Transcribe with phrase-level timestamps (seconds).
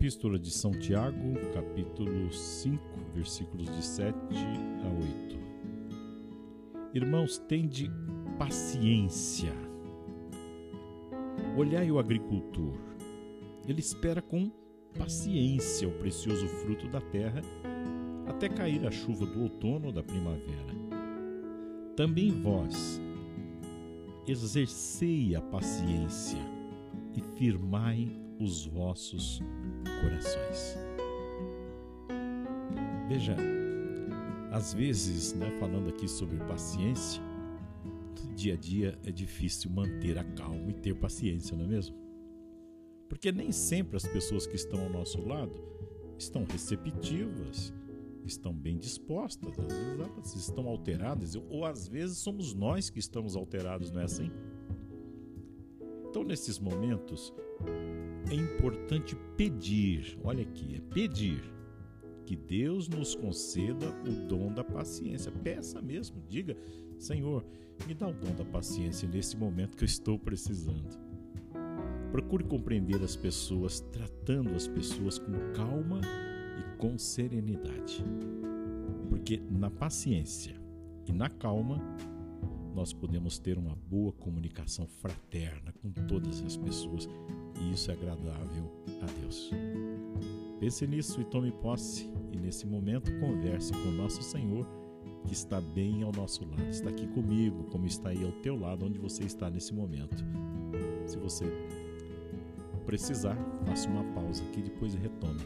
[0.00, 2.82] Epístola de São Tiago, capítulo 5,
[3.14, 4.16] versículos de 7
[4.82, 5.38] a 8.
[6.94, 7.90] Irmãos, tende
[8.38, 9.52] paciência.
[11.54, 12.78] Olhai o agricultor.
[13.68, 14.50] Ele espera com
[14.98, 17.42] paciência o precioso fruto da terra
[18.26, 20.74] até cair a chuva do outono ou da primavera.
[21.94, 22.98] Também vós
[24.26, 26.40] exercei a paciência
[27.14, 29.40] e firmai os vossos
[30.00, 30.76] corações.
[33.08, 33.36] Veja,
[34.50, 37.22] às vezes, né, falando aqui sobre paciência,
[38.34, 41.94] dia a dia é difícil manter a calma e ter paciência, não é mesmo?
[43.08, 45.52] Porque nem sempre as pessoas que estão ao nosso lado
[46.18, 47.72] estão receptivas,
[48.24, 53.36] estão bem dispostas, às vezes elas estão alteradas, ou às vezes somos nós que estamos
[53.36, 54.30] alterados, não é assim?
[56.10, 57.32] Então, nesses momentos,
[58.28, 61.40] é importante pedir, olha aqui, é pedir
[62.26, 65.30] que Deus nos conceda o dom da paciência.
[65.30, 66.56] Peça mesmo, diga,
[66.98, 67.44] Senhor,
[67.86, 70.98] me dá o dom da paciência nesse momento que eu estou precisando.
[72.10, 76.00] Procure compreender as pessoas, tratando as pessoas com calma
[76.58, 78.04] e com serenidade.
[79.08, 80.56] Porque na paciência
[81.06, 81.80] e na calma,
[82.80, 87.06] nós podemos ter uma boa comunicação fraterna com todas as pessoas
[87.60, 88.72] e isso é agradável
[89.02, 89.50] a Deus.
[90.58, 94.66] Pense nisso e tome posse, e nesse momento converse com o nosso Senhor,
[95.26, 98.86] que está bem ao nosso lado, está aqui comigo, como está aí ao teu lado,
[98.86, 100.24] onde você está nesse momento.
[101.04, 101.44] Se você
[102.86, 105.42] precisar, faça uma pausa aqui e depois retome.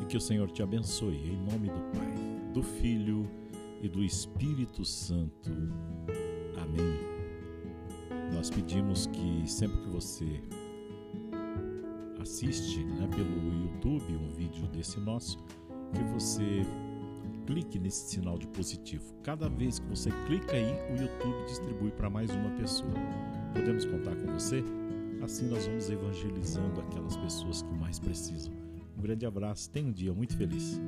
[0.00, 2.14] E que o Senhor te abençoe, em nome do Pai,
[2.54, 3.28] do Filho
[3.82, 5.50] e do Espírito Santo.
[6.60, 6.98] Amém.
[8.32, 10.42] Nós pedimos que sempre que você
[12.20, 15.38] assiste né, pelo YouTube um vídeo desse nosso,
[15.94, 16.62] que você
[17.46, 19.14] clique nesse sinal de positivo.
[19.22, 22.92] Cada vez que você clica aí, o YouTube distribui para mais uma pessoa.
[23.54, 24.62] Podemos contar com você?
[25.22, 28.52] Assim nós vamos evangelizando aquelas pessoas que mais precisam.
[28.96, 30.78] Um grande abraço, tenha um dia muito feliz.